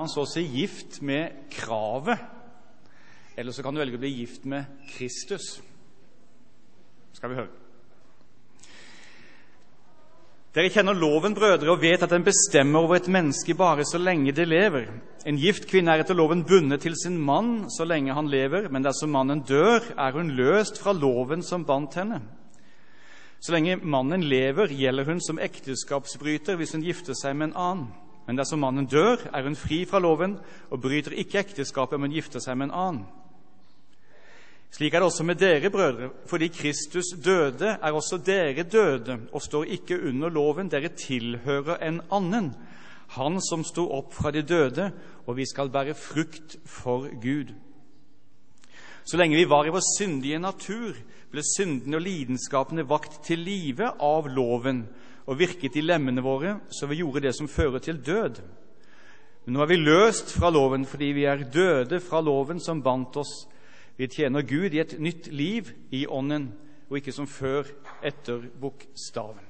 [0.00, 2.18] man så si gift med kravet.
[3.36, 5.58] Eller så kan du velge å bli gift med Kristus.
[7.16, 7.60] Skal vi høre.
[10.50, 14.34] Dere kjenner loven, brødre, og vet at den bestemmer over et menneske bare så lenge
[14.34, 14.88] det lever.
[15.28, 18.82] En gift kvinne er etter loven bundet til sin mann så lenge han lever, men
[18.82, 22.18] dersom mannen dør, er hun løst fra loven som bandt henne.
[23.38, 28.09] Så lenge mannen lever, gjelder hun som ekteskapsbryter hvis hun gifter seg med en annen.
[28.30, 30.36] Men dersom mannen dør, er hun fri fra loven
[30.70, 33.00] og bryter ikke ekteskapet, men gifter seg med en annen.
[34.70, 36.12] Slik er det også med dere, brødre.
[36.30, 40.70] Fordi Kristus døde, er også dere døde og står ikke under loven.
[40.70, 42.54] Dere tilhører en annen,
[43.18, 44.92] Han som sto opp fra de døde,
[45.26, 47.50] og vi skal bære frukt for Gud.
[49.02, 50.94] Så lenge vi var i vår syndige natur,
[51.32, 54.84] ble syndene og lidenskapene vakt til live av loven
[55.30, 58.40] og virket i lemmene våre, så vi gjorde det som fører til død.
[59.46, 63.20] Men nå er vi løst fra loven fordi vi er døde fra loven som bandt
[63.22, 63.46] oss
[64.00, 66.46] vi tjener Gud i et nytt liv i Ånden,
[66.88, 67.68] og ikke som før
[68.02, 69.44] etter bokstaven.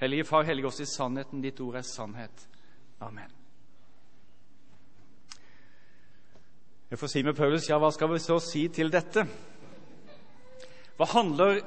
[0.00, 1.42] Hellige Far, hellige oss i sannheten.
[1.44, 2.46] Ditt ord er sannhet.
[3.04, 3.28] Amen.
[6.90, 9.26] Jeg får si med Paulus, ja, hva skal vi så si til dette?
[10.96, 11.60] Hva handler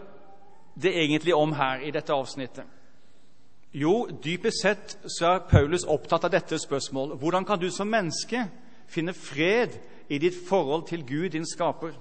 [0.82, 2.66] det egentlig om her i dette avsnittet?
[3.78, 7.18] Jo, dypest sett så er Paulus opptatt av dette spørsmålet.
[7.20, 8.46] Hvordan kan du som menneske
[8.88, 9.76] finne fred
[10.10, 11.92] i ditt forhold til Gud, din skaper?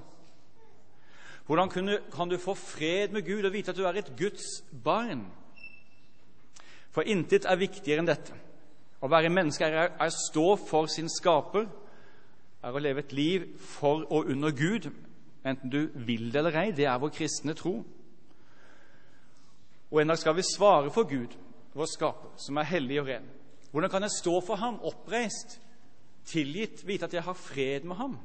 [1.46, 1.70] Hvordan
[2.14, 5.26] kan du få fred med Gud og vite at du er et Guds barn?
[6.90, 8.34] For intet er viktigere enn dette.
[9.02, 11.66] Å være menneske er, å stå for sin skaper,
[12.64, 13.44] er å leve et liv
[13.76, 14.88] for og under Gud,
[15.46, 16.72] enten du vil det eller ei.
[16.74, 17.82] Det er vår kristne tro.
[19.90, 21.36] Og en dag skal vi svare for Gud,
[21.74, 23.28] vår skaper, som er hellig og ren.
[23.70, 25.60] Hvordan kan jeg stå for ham oppreist
[26.26, 28.16] tilgitt, vite at jeg har fred med ham.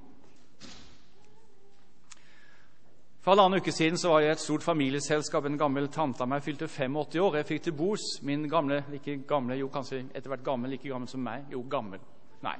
[3.21, 5.45] For halvannen uke siden så var jeg i et stort familieselskap.
[5.45, 7.35] En gammel tante av meg fylte 85 år.
[7.37, 11.09] Jeg fikk til bords min gamle Ikke gamle, jo, kanskje etter hvert gammel, like gammel
[11.09, 11.45] som meg.
[11.53, 12.01] Jo, gammel.
[12.41, 12.55] Nei.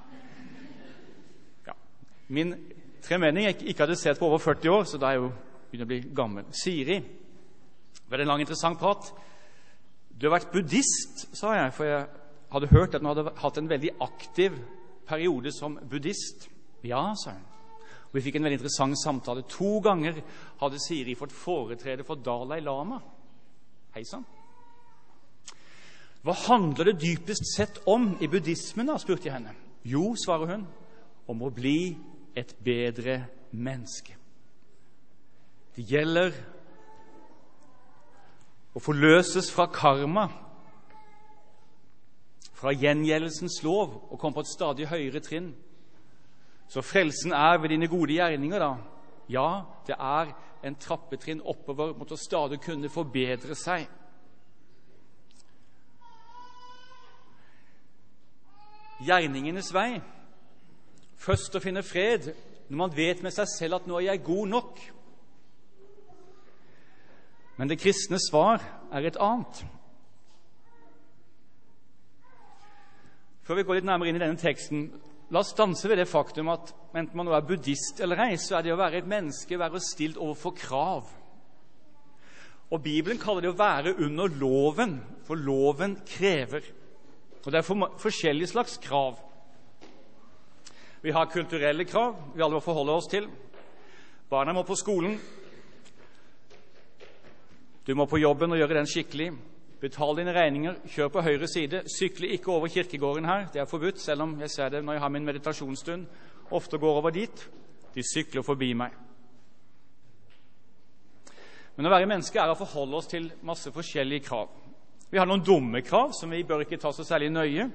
[1.66, 1.74] Ja.
[2.28, 2.54] Min
[3.02, 5.32] tremenning jeg ikke hadde sett på over 40 år, så da er jeg jo
[5.72, 6.54] begynner å bli gammel.
[6.54, 7.00] Siri.
[7.94, 9.12] Det var en lang, interessant prat.
[10.12, 12.08] Du har vært buddhist, sa jeg, for jeg
[12.52, 14.58] hadde hørt at du hadde hatt en veldig aktiv
[15.08, 16.50] periode som buddhist.
[16.84, 17.48] Ja, sa hun.
[18.12, 19.46] Og Vi fikk en veldig interessant samtale.
[19.56, 20.20] To ganger
[20.60, 23.00] hadde Siri fått foretrede for Dalai Lama.
[23.96, 24.26] Hei sann.
[26.22, 29.56] Hva handler det dypest sett om i buddhismen, da, spurte jeg henne.
[29.88, 30.68] Jo, svarer hun,
[31.32, 31.96] om å bli
[32.38, 34.14] et bedre menneske.
[35.76, 36.36] Det gjelder
[38.76, 40.30] å forløses fra karma
[42.62, 45.50] fra gjengjeldelsens lov og komme på et stadig høyere trinn.
[46.70, 48.76] Så frelsen er ved dine gode gjerninger, da.
[49.32, 49.48] Ja,
[49.88, 50.30] det er
[50.64, 53.88] en trappetrinn oppover mot å stadig kunne forbedre seg.
[59.02, 59.98] Gjerningenes vei.
[61.18, 62.30] Først å finne fred
[62.70, 64.82] når man vet med seg selv at 'nå er jeg god nok'.
[67.62, 69.60] Men det kristne svar er et annet.
[73.46, 74.88] Før vi går litt nærmere inn i denne teksten,
[75.30, 78.56] la oss stanse ved det faktum at enten man nå er buddhist eller ei, så
[78.58, 81.12] er det å være et menneske være stilt overfor krav.
[82.74, 84.96] Og Bibelen kaller det å være under loven,
[85.28, 86.66] for loven krever.
[87.44, 89.20] Og Det er for forskjellige slags krav.
[91.06, 93.30] Vi har kulturelle krav vi alle må forholde oss til.
[94.34, 95.20] Barna må på skolen.
[97.88, 99.32] Du må på jobben og gjøre den skikkelig.
[99.82, 101.82] Betal dine regninger, kjør på høyre side.
[101.90, 103.48] Sykle ikke over kirkegården her.
[103.54, 106.06] Det er forbudt, selv om jeg ser det når jeg har min meditasjonsstund.
[106.52, 107.50] Ofte går over dit.
[107.96, 108.94] De sykler forbi meg.
[111.76, 114.52] Men å være menneske er å forholde oss til masse forskjellige krav.
[115.10, 117.66] Vi har noen dumme krav som vi bør ikke ta så særlig nøye.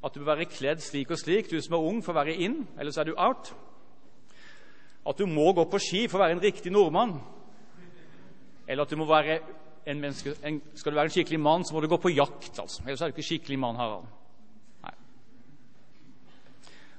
[0.00, 1.50] At du bør være kledd slik og slik.
[1.50, 3.52] Du som er ung, får være inn, ellers er du out.
[5.04, 7.18] At du må gå på ski for å være en riktig nordmann.
[8.68, 9.38] Eller at du må være
[9.88, 12.58] en menneske, en, skal du være en skikkelig mann, så må du gå på jakt.
[12.60, 12.82] altså.
[12.84, 14.04] Ellers er du ikke skikkelig mann, Harald.
[14.84, 14.92] Nei.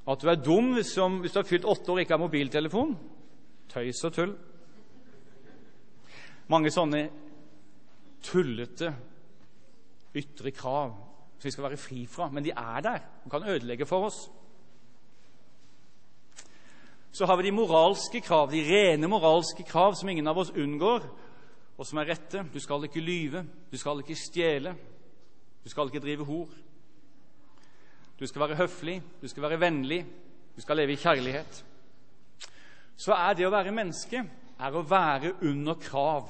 [0.09, 2.23] At du er dum hvis, som, hvis du har fylt åtte år og ikke har
[2.23, 2.95] mobiltelefon.
[3.69, 4.33] Tøys og tull.
[6.49, 7.03] Mange sånne
[8.25, 8.89] tullete
[10.17, 10.89] ytre krav
[11.39, 12.31] som vi skal være fri fra.
[12.33, 14.25] Men de er der og kan ødelegge for oss.
[17.11, 21.05] Så har vi de moralske krav, de rene moralske krav som ingen av oss unngår,
[21.79, 22.43] og som er rette.
[22.53, 24.75] Du skal ikke lyve, du skal ikke stjele,
[25.63, 26.49] du skal ikke drive hor.
[28.19, 30.05] du skal være høflig, du skal være vennlig,
[30.55, 31.65] du skal leve i kjærlighet,
[32.97, 34.25] så er det å være menneske
[34.59, 36.27] er å være under krav.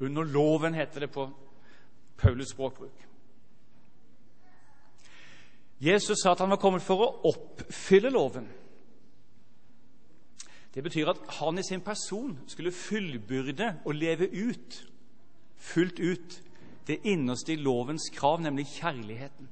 [0.00, 1.24] Under loven, heter det på
[2.20, 3.06] Paulus språkbruk.
[5.80, 8.44] Jesus sa at han var kommet for å oppfylle loven.
[10.74, 14.88] Det betyr at han i sin person skulle fullbyrde og leve ut,
[15.56, 16.42] fullt ut,
[16.86, 19.48] det innerste i lovens krav, nemlig kjærligheten.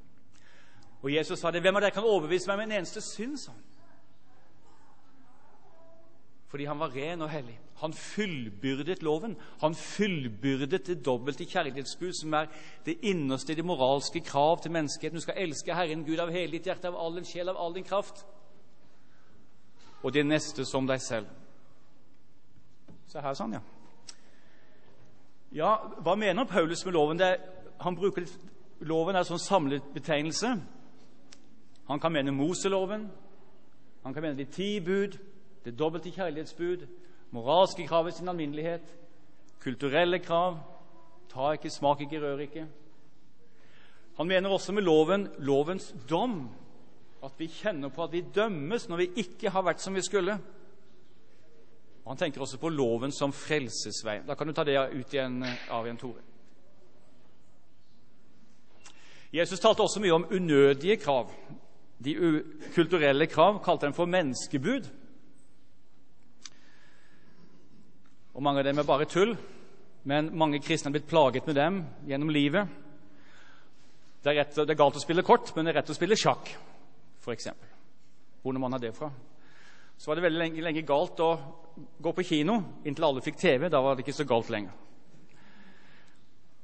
[1.02, 1.61] Og Jesus sa det.
[1.61, 3.62] 'Hvem av dere kan overbevise meg med en eneste synd?' sa han.
[6.49, 7.61] Fordi han var ren og hellig.
[7.76, 9.37] Han fullbyrdet loven.
[9.61, 12.46] Han fullbyrdet det dobbelte kjærlighetsbud, som er
[12.87, 15.17] det innerste i det moralske krav til menneskeheten.
[15.17, 17.75] Du skal elske Herren Gud av hele ditt hjerte, av all din sjel, av all
[17.75, 18.26] din kraft
[20.02, 21.29] og de neste som deg selv.
[23.11, 23.62] Se her, sånn, ja.
[25.50, 25.70] Ja,
[26.05, 27.19] Hva mener Paulus med loven?
[27.19, 27.32] Det,
[27.81, 28.29] han bruker
[28.81, 30.55] Loven er en sånn samlebetegnelse.
[31.91, 33.11] Han kan mene Moseloven,
[34.05, 35.19] han kan mene de ti bud,
[35.67, 36.87] det dobbelte kjærlighetsbud,
[37.37, 38.87] moralske krav i sin alminnelighet,
[39.61, 40.56] kulturelle krav,
[41.29, 42.64] ta ikke, smak ikke, rør ikke.
[44.17, 46.46] Han mener også med loven lovens dom
[47.22, 50.38] at vi kjenner på at vi dømmes når vi ikke har vært som vi skulle.
[52.05, 54.22] Og Han tenker også på loven som frelsesvei.
[54.26, 56.25] Da kan du ta det ut igjen av igjen, Tore.
[59.31, 61.31] Jesus talte også mye om unødige krav.
[62.02, 62.17] De
[62.75, 64.88] kulturelle krav kalte han for menneskebud.
[68.34, 69.37] Og Mange av dem er bare tull,
[70.08, 72.67] men mange kristne har blitt plaget med dem gjennom livet.
[74.25, 76.17] Det er, rett, det er galt å spille kort, men det er rett å spille
[76.19, 76.49] sjakk
[77.20, 77.49] f.eks.
[78.43, 79.11] Hvor man har det fra.
[80.00, 81.32] Så var det veldig lenge, lenge, galt å
[82.00, 82.55] gå på kino
[82.88, 83.69] inntil alle fikk TV.
[83.69, 84.72] Da var det ikke så galt lenger.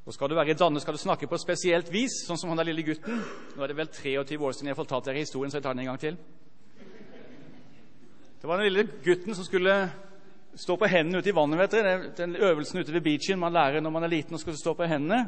[0.06, 2.52] Og Skal du være i Danne, skal du snakke på et spesielt vis, sånn som
[2.52, 3.18] han der lille gutten.
[3.56, 5.82] Nå er det vel 23 år siden jeg fortalte dere historien, så jeg tar den
[5.82, 6.18] en gang til.
[8.40, 9.74] Det var den lille gutten som skulle
[10.56, 11.58] stå på hendene ute i vannet.
[11.58, 12.10] vet dere.
[12.16, 14.86] Den øvelsen ute ved beachen man lærer når man er liten og skal stå på
[14.86, 15.26] hendene.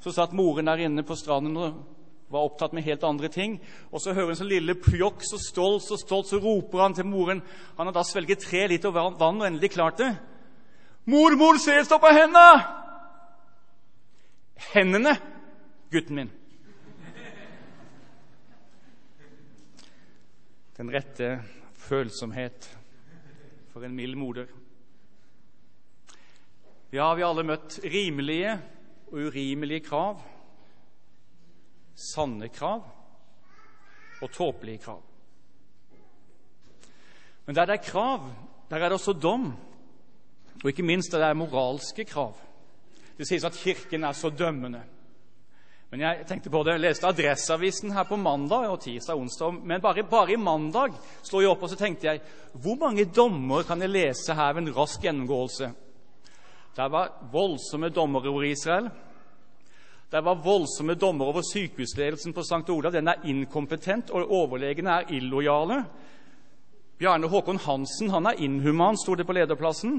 [0.00, 1.95] Så satt moren der inne på stranden og
[2.28, 3.58] var opptatt med helt andre ting.
[3.90, 7.06] Og så hører hun så lille pjokk, så stolt, så stolt, så roper han til
[7.06, 7.42] moren.
[7.76, 10.16] Han har da svelget tre liter vann og endelig klart det.
[11.06, 12.64] 'Mormor, se, stå på hendene!'
[14.74, 15.12] Hendene,
[15.92, 16.30] gutten min.
[20.76, 21.42] Den rette
[21.74, 22.66] følsomhet
[23.72, 24.46] for en mild moder.
[26.92, 28.58] Ja, vi har alle møtt rimelige
[29.12, 30.20] og urimelige krav
[31.96, 32.84] sanne krav
[34.22, 35.02] og tåpelige krav.
[37.46, 38.30] Men der det er krav,
[38.70, 39.54] der er det også dom,
[40.64, 42.34] og ikke minst der det er moralske krav.
[43.18, 44.82] Det sies at Kirken er så dømmende.
[45.90, 49.60] Men jeg tenkte på det, jeg leste Adresseavisen her på mandag og tirsdag og onsdag.
[49.62, 52.20] Men bare, bare, i mandag slo jeg opp og så tenkte jeg
[52.52, 55.70] hvor mange dommer kan jeg lese her ved en rask gjennomgåelse?
[56.76, 58.90] Der var voldsomme dommer over Israel.
[60.16, 62.70] Det var voldsomme dommer over sykehusledelsen på St.
[62.72, 62.92] Olav.
[62.92, 65.84] Den er inkompetent, og overlegene er illojale.
[66.98, 69.98] Bjarne Håkon Hansen han er inhuman, sto det på lederplassen.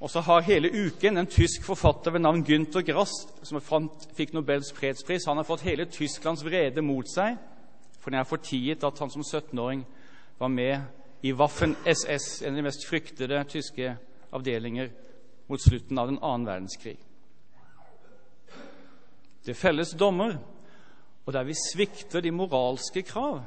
[0.00, 4.72] Og så har hele uken en tysk forfatter ved navn Gynter Grass, som fikk Nobels
[4.76, 7.40] fredspris, han har fått hele Tysklands vrede mot seg,
[8.00, 9.86] for den er fortiet at han som 17-åring
[10.38, 13.96] var med i Waffen-SS, en av de mest fryktede tyske
[14.28, 14.92] avdelinger
[15.48, 16.98] mot slutten av den annen verdenskrig.
[19.46, 20.36] Det felles dommer,
[21.26, 23.42] og der vi svikter de moralske krav,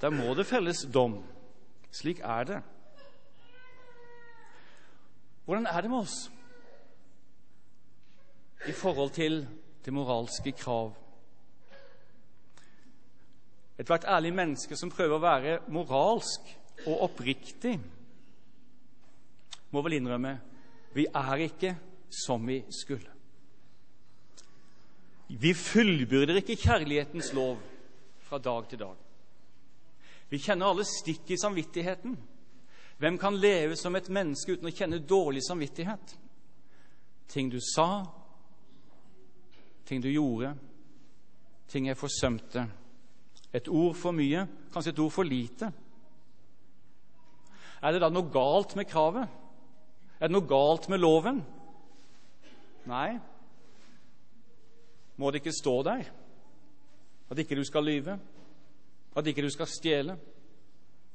[0.00, 1.20] der må det felles dom.
[1.94, 2.62] Slik er det.
[5.44, 6.30] Hvordan er det med oss
[8.68, 9.46] i forhold til
[9.84, 10.94] det moralske krav?
[13.78, 16.52] Ethvert ærlig menneske som prøver å være moralsk
[16.86, 17.78] og oppriktig,
[19.70, 20.36] må vel innrømme
[20.94, 21.74] vi er ikke
[22.24, 23.13] som vi skulle.
[25.28, 27.56] Vi fullbyrder ikke kjærlighetens lov
[28.24, 28.96] fra dag til dag.
[30.28, 32.16] Vi kjenner alle stikk i samvittigheten.
[32.98, 36.14] Hvem kan leve som et menneske uten å kjenne dårlig samvittighet?
[37.28, 38.04] Ting du sa,
[39.88, 40.54] ting du gjorde,
[41.68, 42.66] ting jeg forsømte.
[43.54, 45.70] Et ord for mye, kanskje et ord for lite.
[47.84, 49.28] Er det da noe galt med kravet?
[50.20, 51.40] Er det noe galt med loven?
[52.88, 53.16] Nei,
[55.16, 56.04] må det ikke stå der
[57.30, 58.18] at ikke du skal lyve,
[59.16, 60.18] at ikke du skal stjele,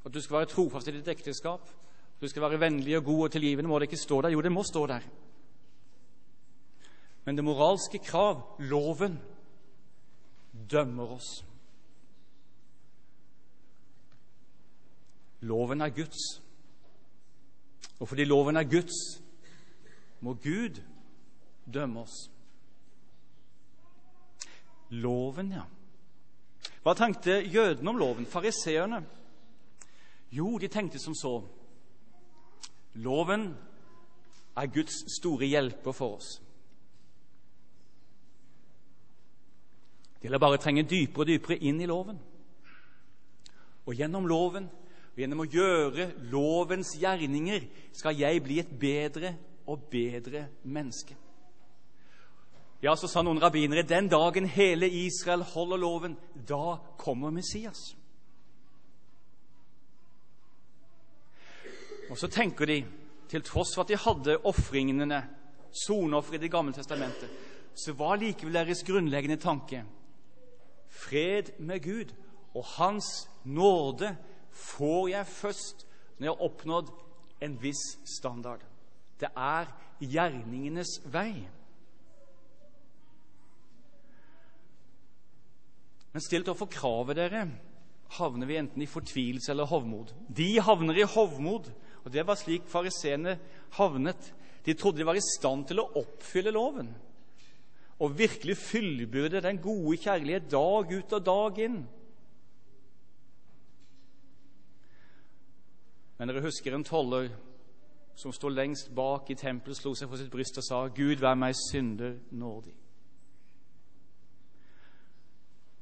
[0.06, 3.24] at du skal være trofast i ditt ekteskap, at du skal være vennlig og god
[3.24, 3.70] og tilgivende.
[3.70, 4.30] Må det ikke stå der?
[4.30, 5.06] Jo, det må stå der.
[7.26, 9.20] Men det moralske krav, loven,
[10.72, 11.46] dømmer oss.
[15.42, 16.42] Loven er Guds.
[18.00, 19.22] Og fordi loven er Guds,
[20.20, 20.82] må Gud
[21.74, 22.32] dømme oss.
[24.90, 25.66] Loven, ja.
[26.84, 29.04] Hva tenkte jødene om loven, fariseerne?
[30.32, 31.40] Jo, de tenkte som så.
[32.94, 33.52] Loven
[34.58, 36.40] er Guds store hjelper for oss.
[40.20, 42.18] Det gjelder bare å trenge dypere og dypere inn i loven.
[43.88, 44.68] Og gjennom loven,
[45.14, 47.64] og gjennom å gjøre lovens gjerninger,
[47.96, 49.34] skal jeg bli et bedre
[49.70, 51.16] og bedre menneske.
[52.82, 56.16] Ja, så sa noen rabbinere den dagen hele Israel holder loven,
[56.48, 57.94] da kommer Messias.
[62.10, 62.80] Og så tenker de,
[63.30, 65.22] til tross for at de hadde ofringene,
[65.86, 67.30] soneoffer i Det gamle testamentet,
[67.78, 69.84] så var likevel deres grunnleggende tanke
[70.90, 72.14] fred med Gud
[72.56, 74.16] og Hans nåde
[74.52, 75.86] får jeg først
[76.18, 76.90] når jeg har oppnådd
[77.42, 77.84] en viss
[78.18, 78.60] standard.
[79.20, 79.70] Det er
[80.00, 81.48] gjerningenes vei.
[86.14, 87.44] Men stilt overfor kravet dere
[88.18, 90.14] havner vi enten i fortvilelse eller hovmod.
[90.26, 91.70] De havner i hovmod,
[92.04, 93.38] og det var slik fariseerne
[93.78, 94.32] havnet.
[94.66, 96.90] De trodde de var i stand til å oppfylle loven
[98.00, 101.80] og virkelig fyllbyrde den gode kjærlighet dag ut og dag inn.
[106.20, 107.28] Men dere husker en toller
[108.20, 111.36] som sto lengst bak i tempelet, slo seg for sitt bryst og sa, 'Gud, vær
[111.40, 112.79] meg synder nådig'.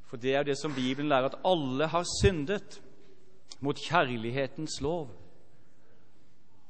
[0.07, 2.81] For det er jo det som Bibelen lærer, at alle har syndet
[3.59, 5.11] mot kjærlighetens lov.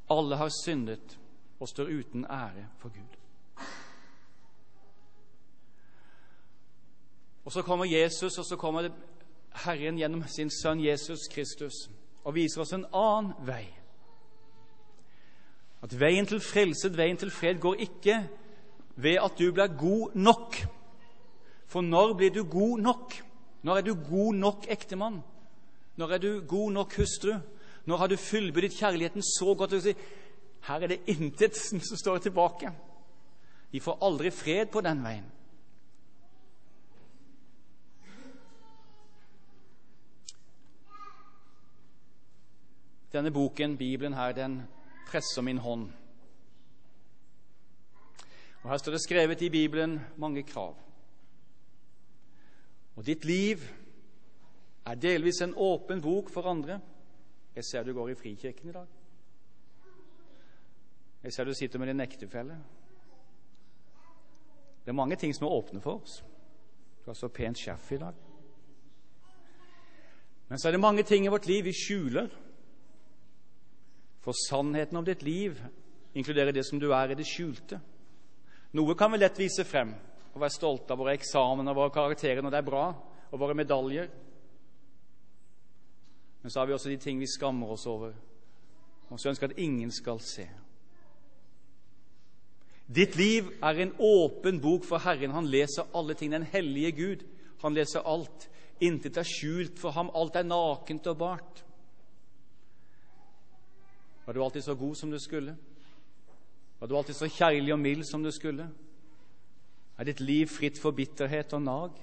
[0.10, 1.20] Alle har syndet
[1.60, 3.17] og står uten ære for Gud.
[7.46, 8.89] Og så kommer Jesus, og så kommer
[9.65, 11.88] Herren gjennom sin sønn Jesus Kristus
[12.24, 13.63] og viser oss en annen vei.
[15.82, 18.17] At veien til frelse, veien til fred, går ikke
[18.96, 20.58] ved at du blir god nok.
[21.67, 23.15] For når blir du god nok?
[23.67, 25.19] Når er du god nok ektemann?
[26.00, 27.33] Når er du god nok hustru?
[27.86, 30.05] Når har du fullbyrdet kjærligheten så godt at du sier
[30.67, 32.71] her er det intet som står tilbake?
[33.71, 35.27] Vi får aldri fred på den veien.
[43.12, 44.62] Denne boken, Bibelen her, den
[45.07, 45.89] presser min hånd.
[48.63, 50.75] Og Her står det skrevet i Bibelen mange krav.
[52.98, 53.62] Og ditt liv
[54.88, 56.80] er delvis en åpen bok for andre.
[57.56, 58.88] Jeg ser du går i Frikirken i dag.
[61.24, 62.58] Jeg ser du sitter med din ektefelle.
[64.86, 66.24] Det er mange ting som er åpne for oss.
[67.04, 68.13] Du har så pent skjerf i dag.
[70.48, 72.30] Men så er det mange ting i vårt liv vi skjuler.
[74.24, 75.60] For sannheten om ditt liv
[76.16, 77.80] inkluderer det som du er i det skjulte.
[78.74, 79.94] Noe kan vi lett vise frem
[80.38, 82.86] og være stolte av våre eksamener, våre karakterer når det er bra,
[83.32, 84.08] og våre medaljer.
[86.41, 88.13] Men så har vi også de ting vi skammer oss over,
[89.10, 90.46] og så ønsker at ingen skal se.
[92.88, 95.34] Ditt liv er en åpen bok for Herren.
[95.36, 96.32] Han leser alle ting.
[96.32, 97.25] Den hellige Gud.
[97.62, 98.48] Han leser alt.
[98.79, 100.12] Intet er skjult for ham.
[100.15, 101.63] Alt er nakent og bart.
[104.24, 105.58] Var du alltid så god som du skulle?
[106.79, 108.70] Var du alltid så kjærlig og mild som du skulle?
[109.98, 112.01] Er ditt liv fritt for bitterhet og nag?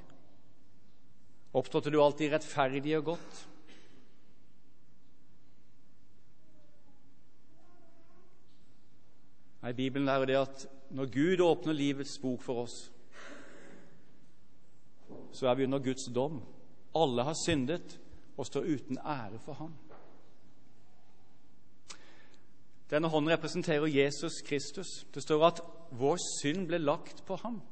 [1.55, 3.43] Opptrådte du alltid rettferdig og godt?
[9.63, 12.75] Nei, Bibelen lærer det at når Gud åpner livets bok for oss,
[15.33, 16.43] så er vi under Guds dom.
[16.95, 17.99] Alle har syndet
[18.37, 19.73] og står uten ære for ham.
[22.91, 25.07] Denne hånden representerer Jesus Kristus.
[25.15, 27.63] Det står at vår synd ble lagt på ham.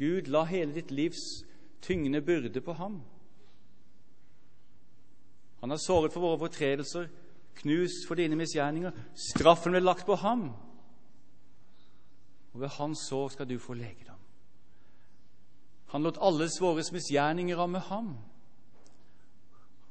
[0.00, 1.44] Gud la hele ditt livs
[1.84, 3.02] tyngende byrde på ham.
[5.60, 7.08] Han har såret for våre fortredelser,
[7.60, 8.96] knust for dine misgjerninger.
[9.14, 10.48] Straffen ble lagt på ham.
[12.52, 14.16] Og ved hans sår skal du få legedom.
[15.92, 18.14] Han lot alles våre misgjerninger ramme ham.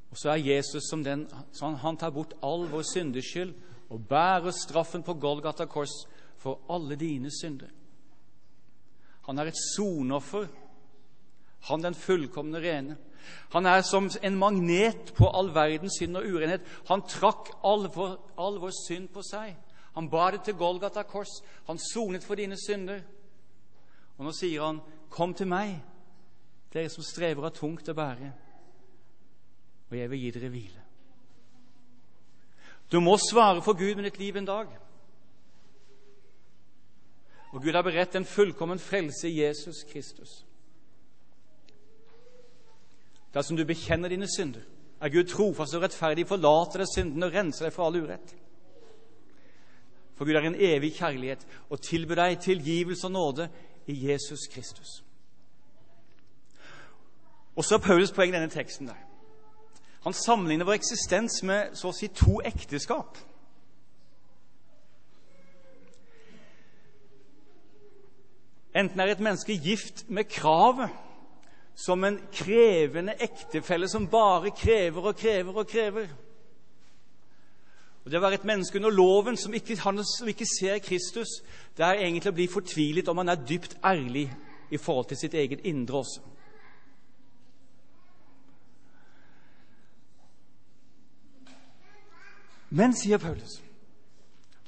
[0.10, 3.54] Og så er Jesus som den så han, tar bort all vår syndeskyld
[3.90, 5.94] og bærer straffen på Golgata kors
[6.38, 7.68] for alle dine synder.
[9.30, 10.48] Han er et sonoffer,
[11.70, 12.96] han den fullkomne rene.
[13.54, 16.66] Han er som en magnet på all verdens synd og urenhet.
[16.90, 19.54] Han trakk all vår, all vår synd på seg.
[19.94, 21.44] Han bar det til Golgata kors.
[21.68, 23.04] Han sonet for dine synder.
[24.18, 25.80] Og nå sier han, 'Kom til meg,
[26.74, 28.34] dere som strever av tungt å bære,
[29.92, 30.86] og jeg vil gi dere hvile.'
[32.92, 34.68] Du må svare for Gud med ditt liv en dag.
[37.52, 40.46] Og Gud har beredt en fullkommen frelse i Jesus Kristus.
[43.34, 44.62] Dersom du bekjenner dine synder,
[45.02, 48.36] er Gud trofast og rettferdig, forlater deg synden og renser deg for all urett.
[50.18, 53.50] For Gud er en evig kjærlighet og tilbyr deg tilgivelse og nåde
[53.88, 55.04] i Jesus Kristus.
[57.56, 59.00] Og så er Paulus poeng i denne teksten der.
[60.04, 63.18] Han sammenligner vår eksistens med så å si to ekteskap.
[68.76, 70.90] Enten er et menneske gift med kravet,
[71.76, 76.10] som en krevende ektefelle som bare krever og krever og krever.
[78.06, 81.40] Og Det å være et menneske under loven som ikke, som ikke ser Kristus,
[81.78, 84.28] det er egentlig å bli fortvilet om han er dypt ærlig
[84.72, 86.22] i forhold til sitt eget indre også.
[92.70, 93.62] Men, sier Paulus,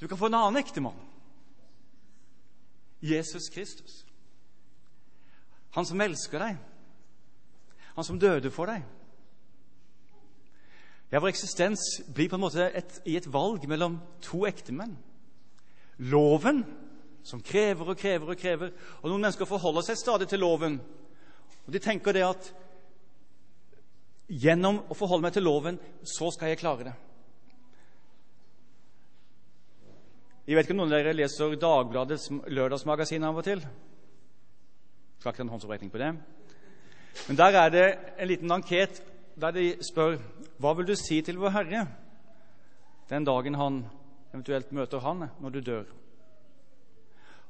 [0.00, 1.11] du kan få en annen ektemann.
[3.02, 4.04] Jesus Kristus.
[5.74, 6.58] Han som elsker deg.
[7.96, 8.84] Han som døde for deg.
[11.12, 14.94] Ja, Vår eksistens blir på en måte et, i et valg mellom to ektemenn.
[16.08, 16.62] Loven,
[17.22, 18.72] som krever og krever og krever.
[19.02, 20.78] Og Noen mennesker forholder seg stadig til loven.
[21.66, 22.52] Og De tenker det at
[24.32, 26.94] gjennom å forholde meg til loven, så skal jeg klare det.
[30.46, 33.60] Jeg vet ikke om noen av dere leser Dagbladets lørdagsmagasin av og til.
[35.20, 36.12] Skal ikke en håndsopprekning på det.
[37.28, 37.86] Men der er det
[38.18, 39.02] en liten anket
[39.38, 40.16] der de spør
[40.62, 41.86] hva vil du si til vår Herre
[43.12, 43.82] den dagen han
[44.32, 45.84] eventuelt møter Han når du dør.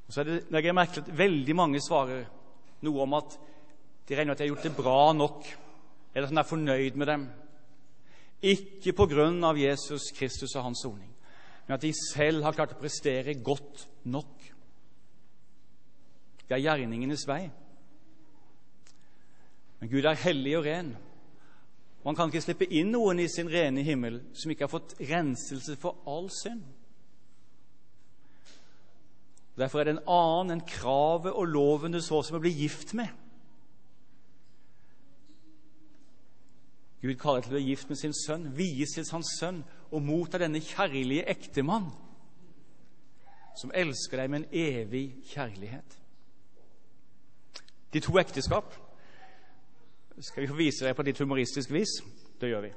[0.07, 2.25] Og så er det, jeg merke til at veldig mange svarer
[2.83, 3.37] noe om at
[4.09, 5.47] de regner med at de har gjort det bra nok,
[6.13, 7.23] eller at han er fornøyd med dem.
[8.43, 11.12] Ikke på grunn av Jesus Kristus og hans soning,
[11.67, 14.49] men at de selv har klart å prestere godt nok.
[16.43, 17.45] Det er gjerningenes vei.
[19.79, 20.93] Men Gud er hellig og ren.
[22.03, 25.77] Han kan ikke slippe inn noen i sin rene himmel som ikke har fått renselse
[25.79, 26.65] for all synd.
[29.55, 32.95] Derfor er det en annen enn kravet og loven du så som å bli gift
[32.97, 33.11] med.
[37.03, 39.61] Gud kaller til å bli gift med sin sønn, vies til hans sønn
[39.93, 41.91] og motta denne kjærlige ektemann
[43.57, 45.99] som elsker deg med en evig kjærlighet.
[47.93, 48.73] De to ekteskap
[50.19, 51.99] skal vi få vise deg på litt humoristisk vis?
[52.41, 52.73] Det gjør vi.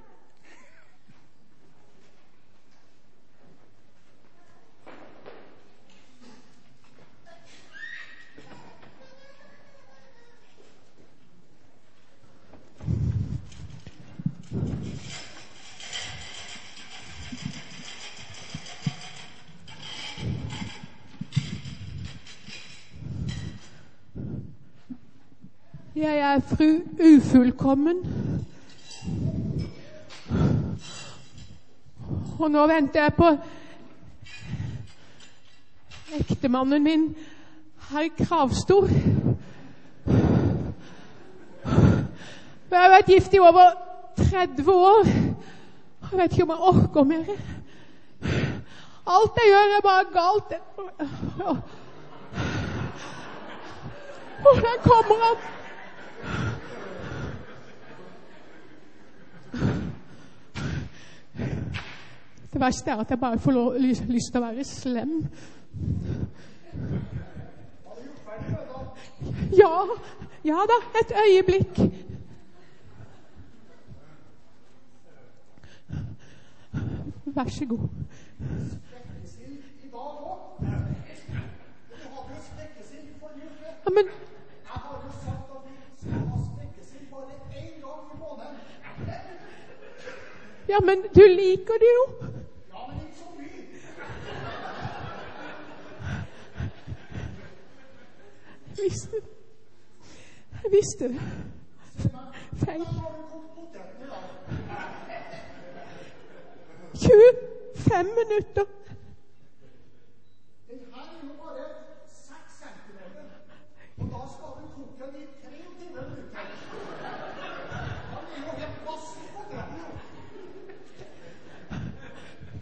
[25.96, 27.96] Jeg er ufullkommen.
[32.38, 33.30] Og nå venter jeg på
[36.18, 37.16] ektemannen min,
[37.90, 38.88] herr Kravstor.
[42.70, 43.72] Jeg har vært gift i over
[44.20, 45.04] 30 år.
[46.10, 47.24] Jeg vet ikke om jeg orker mer.
[49.06, 50.50] Alt jeg gjør, er bare galt.
[54.56, 55.65] Jeg kommer at
[62.56, 65.10] Det verste er at jeg bare får lov, lyst, til å være slem.
[69.58, 69.72] Ja,
[70.44, 71.80] ja da, et øyeblikk.
[77.26, 77.88] Vær så god.
[83.84, 84.08] Ja, men
[90.68, 92.25] Ja, men du liker det jo.
[98.82, 99.22] Visste det.
[100.62, 101.20] Jeg visste det.
[102.64, 102.82] Feil.
[106.94, 108.64] 25 minutter.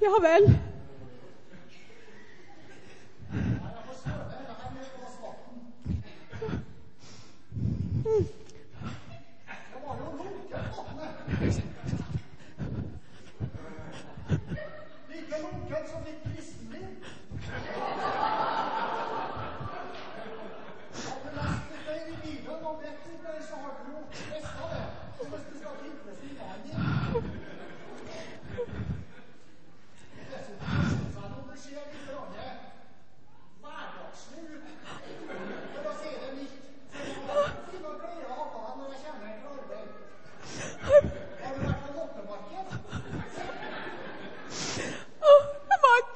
[0.01, 0.55] Ja vel.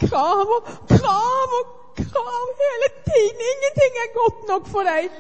[0.09, 0.63] krav og
[0.97, 1.67] krav og
[2.01, 3.41] krav hele tiden.
[3.53, 4.09] Ingenting er
[4.73, 5.11] godt nok for deg.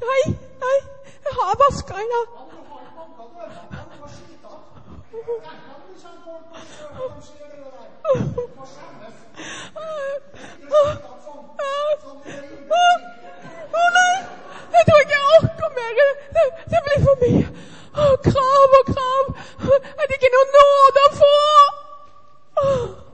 [0.00, 0.24] Nei,
[0.60, 0.78] nei,
[1.24, 2.26] jeg har vaska i dag.
[13.74, 14.16] Å nei,
[14.74, 15.92] jeg tror ikke jeg orker mer.
[16.36, 16.80] Det, det
[17.44, 17.74] blir for mye.
[17.94, 19.32] Å, krav og krav.
[19.70, 21.32] Er det ikke noe nåde å få?
[22.64, 23.04] Åh.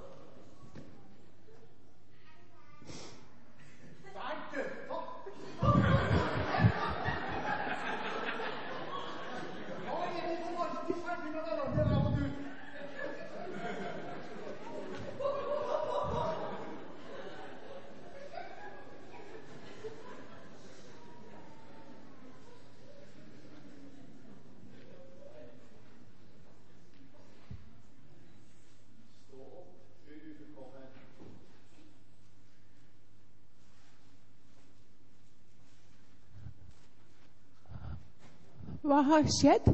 [38.90, 39.68] Hva har skjedd?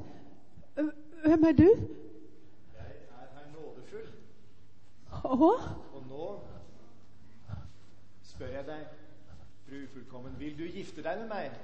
[1.24, 1.68] Hvem er du?
[2.76, 4.09] Jeg er her nådefull,
[5.24, 5.61] Og?
[5.96, 6.26] og nå
[8.22, 8.83] spør jeg deg,
[9.66, 11.57] fru ufullkommen, vil du gifte deg med meg?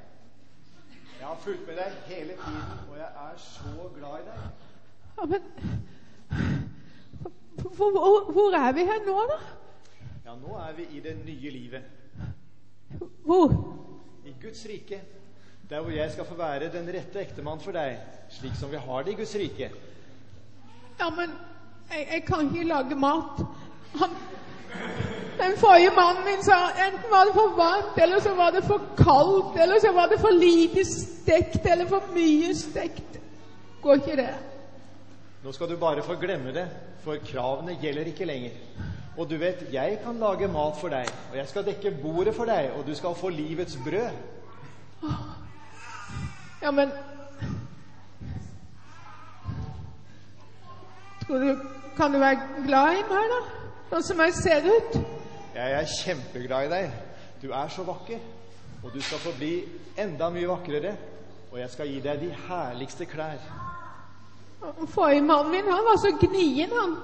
[1.19, 4.39] Jeg har fulgt med deg hele tiden, og jeg er så glad i deg.
[5.19, 5.43] ja, men
[7.77, 9.39] hvor, hvor, hvor er vi her nå, da?
[10.25, 11.83] Ja, nå er vi i det nye livet,
[13.29, 13.53] Hvor?
[14.25, 15.03] i Guds rike,
[15.73, 17.97] der hvor jeg skal få være den rette ektemann for deg,
[18.29, 19.71] slik som vi har det i Guds rike.
[21.01, 21.33] Ja, men
[21.89, 23.41] jeg, jeg kan ikke lage mat.
[23.95, 24.17] Han,
[25.41, 28.85] den forrige mannen min sa enten var det for varmt, eller så var det for
[28.99, 33.21] kaldt, eller så var det for lite stekt, eller for mye stekt.
[33.83, 34.31] Går ikke det?
[35.43, 36.67] Nå skal du bare få glemme det,
[37.05, 38.61] for kravene gjelder ikke lenger.
[39.17, 42.49] Og du vet, jeg kan lage mat for deg, og jeg skal dekke bordet for
[42.49, 44.21] deg, og du skal få livets brød.
[46.63, 46.91] Ja, men
[51.27, 51.59] Tror du
[51.97, 53.41] Kan du være glad i meg, da?
[53.91, 54.95] Sånn som jeg ser ut?
[55.53, 56.95] Jeg er kjempeglad i deg.
[57.43, 58.23] Du er så vakker,
[58.81, 59.51] og du skal få bli
[60.01, 60.95] enda mye vakrere.
[61.51, 63.43] Og jeg skal gi deg de herligste klær.
[64.95, 66.97] Forrige mannen min, han var så gnien, han.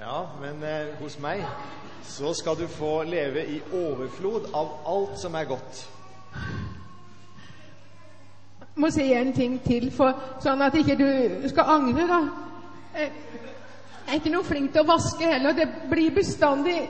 [0.00, 1.44] Ja, men eh, hos meg
[2.08, 5.84] så skal du få leve i overflod av alt som er godt.
[8.76, 12.06] Må si en ting til, for, sånn at ikke du skal angre.
[12.06, 12.20] da.
[12.94, 13.10] Jeg
[14.08, 15.54] er ikke noe flink til å vaske heller.
[15.54, 16.80] Det blir bestandig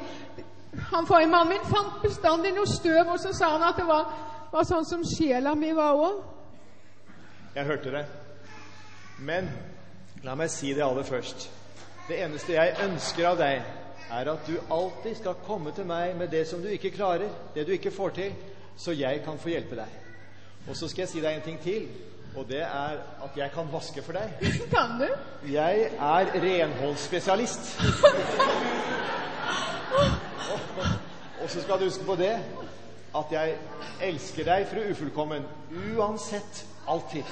[0.92, 4.04] Han forrige mannen min fant bestandig noe støv, og så sa han at det var,
[4.52, 6.20] var sånn som sjela mi var òg.
[7.56, 8.04] Jeg hørte det.
[9.26, 9.50] Men
[10.22, 11.48] la meg si det aller først.
[12.06, 13.66] Det eneste jeg ønsker av deg,
[14.10, 17.66] er at du alltid skal komme til meg med det som du ikke klarer, det
[17.66, 18.32] du ikke får til,
[18.78, 19.98] så jeg kan få hjelpe deg.
[20.68, 21.88] Og så skal jeg si deg en ting til,
[22.36, 24.30] og det er at jeg kan vaske for deg.
[24.70, 25.08] Kan du?
[25.52, 27.80] Jeg er renholdsspesialist.
[31.42, 32.38] Og, så skal du huske på det
[33.16, 33.56] at jeg
[34.02, 35.46] elsker deg, fru ufullkommen,
[35.96, 37.24] uansett, alltid.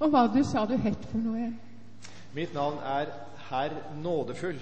[0.00, 1.54] Og hva du sa du het for noe igjen?
[2.34, 3.12] Mitt navn er
[3.48, 4.58] herr Nådefull,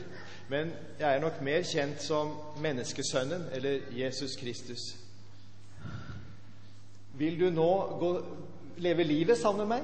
[0.48, 5.03] men jeg er nok mer kjent som Menneskesønnen, eller Jesus Kristus.
[7.18, 8.08] Vil du nå gå,
[8.76, 9.82] leve livet sammen med meg?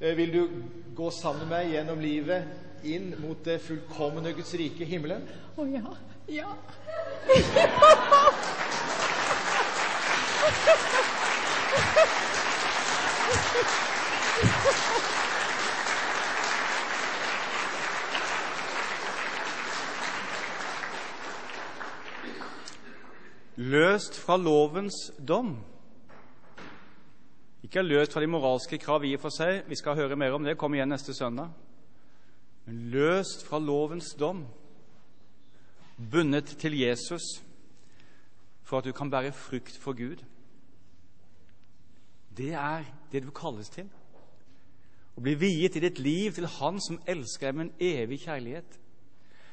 [0.00, 0.48] Eh, Vil du
[0.96, 2.44] gå sammen med meg gjennom livet
[2.86, 5.26] inn mot det fullkomne Guds rike, himmelen?
[5.58, 5.82] Å ja.
[6.30, 6.54] Ja.
[23.56, 25.56] Løst fra lovens dom.
[27.64, 30.44] Ikke løst fra de moralske krav i og for seg, vi skal høre mer om
[30.44, 31.48] det, kom igjen neste søndag.
[32.66, 34.44] Men løst fra lovens dom,
[35.96, 37.24] bundet til Jesus
[38.64, 40.20] for at du kan bære frukt for Gud.
[42.36, 43.88] Det er det du kalles til.
[45.14, 48.80] Å bli viet i ditt liv til Han som elsker deg med en evig kjærlighet,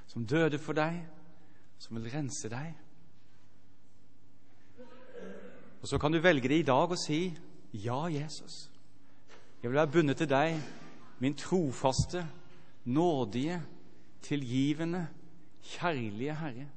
[0.08, 1.04] som døde for deg,
[1.80, 2.74] som vil rense deg.
[5.82, 7.22] Og så kan du velge det i dag og si
[7.74, 8.72] ja, Jesus.
[9.62, 10.62] Jeg vil være bundet til deg,
[11.20, 12.28] min trofaste,
[12.86, 13.62] nådige,
[14.22, 15.08] tilgivende,
[15.64, 16.68] kjærlige Herre.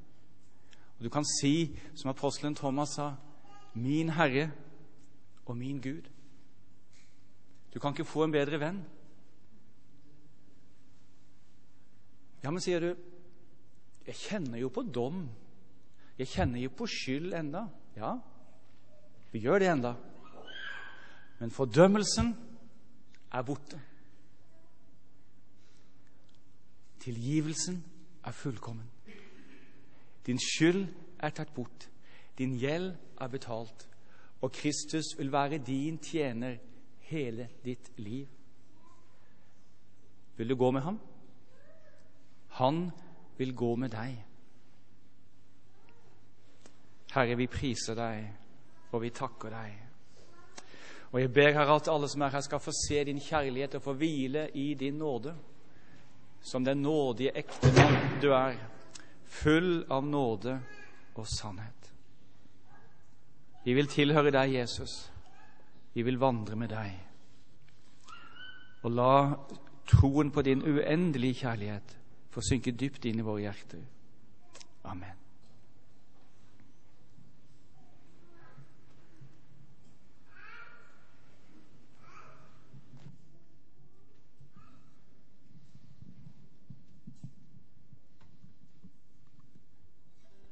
[0.98, 3.14] Og du kan si, som apostelen Thomas sa,
[3.74, 4.50] 'Min Herre
[5.46, 6.10] og min Gud'.
[7.74, 8.84] Du kan ikke få en bedre venn.
[12.44, 12.94] Ja, men sier du,
[14.06, 15.28] jeg kjenner jo på dom.
[16.18, 17.66] Jeg kjenner jo på skyld enda.
[17.96, 18.18] Ja,
[19.32, 19.94] vi gjør det enda.
[21.38, 22.36] Men fordømmelsen
[23.32, 23.80] er borte.
[27.00, 27.84] Tilgivelsen
[28.24, 28.90] er fullkommen.
[30.26, 30.86] Din skyld
[31.18, 31.90] er tatt bort.
[32.38, 33.88] Din gjeld er betalt.
[34.40, 36.56] Og Kristus vil være din tjener
[37.00, 38.26] hele ditt liv.
[40.36, 41.00] Vil du gå med ham?
[42.48, 42.90] Han
[43.38, 44.24] vil gå med deg.
[47.14, 48.24] Herre, vi priser deg,
[48.92, 49.83] og vi takker deg.
[51.14, 53.82] Og jeg ber Herre at alle som er her, skal få se din kjærlighet og
[53.82, 55.34] få hvile i din nåde
[56.42, 58.58] som den nådige ektemann du er,
[59.24, 60.58] full av nåde
[61.14, 61.90] og sannhet.
[63.64, 65.12] Vi vil tilhøre deg, Jesus.
[65.94, 66.98] Vi vil vandre med deg.
[68.82, 69.14] Og la
[69.88, 71.96] troen på din uendelige kjærlighet
[72.34, 73.86] få synke dypt inn i våre hjerter.
[74.84, 75.23] Amen.